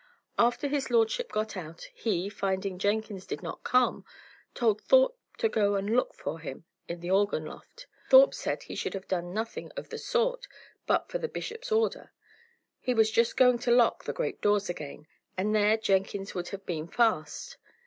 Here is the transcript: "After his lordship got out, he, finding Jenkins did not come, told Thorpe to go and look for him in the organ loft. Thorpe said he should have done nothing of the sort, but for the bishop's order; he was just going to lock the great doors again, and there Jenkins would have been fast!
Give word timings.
"After 0.39 0.67
his 0.67 0.89
lordship 0.89 1.31
got 1.31 1.55
out, 1.55 1.87
he, 1.93 2.27
finding 2.27 2.79
Jenkins 2.79 3.27
did 3.27 3.43
not 3.43 3.63
come, 3.63 4.03
told 4.55 4.81
Thorpe 4.81 5.15
to 5.37 5.47
go 5.47 5.75
and 5.75 5.95
look 5.95 6.15
for 6.15 6.39
him 6.39 6.65
in 6.87 7.01
the 7.01 7.11
organ 7.11 7.45
loft. 7.45 7.85
Thorpe 8.09 8.33
said 8.33 8.63
he 8.63 8.73
should 8.73 8.95
have 8.95 9.07
done 9.07 9.31
nothing 9.31 9.69
of 9.77 9.89
the 9.89 9.99
sort, 9.99 10.47
but 10.87 11.07
for 11.09 11.19
the 11.19 11.27
bishop's 11.27 11.71
order; 11.71 12.11
he 12.79 12.95
was 12.95 13.11
just 13.11 13.37
going 13.37 13.59
to 13.59 13.69
lock 13.69 14.03
the 14.05 14.11
great 14.11 14.41
doors 14.41 14.71
again, 14.71 15.05
and 15.37 15.53
there 15.55 15.77
Jenkins 15.77 16.33
would 16.33 16.47
have 16.49 16.65
been 16.65 16.87
fast! 16.87 17.57